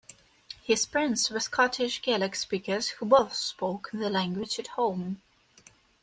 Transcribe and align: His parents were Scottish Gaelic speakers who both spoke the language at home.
His 0.63 0.87
parents 0.87 1.29
were 1.29 1.39
Scottish 1.39 2.01
Gaelic 2.01 2.33
speakers 2.35 2.87
who 2.89 3.05
both 3.05 3.35
spoke 3.35 3.91
the 3.93 4.09
language 4.09 4.57
at 4.57 4.69
home. 4.69 5.21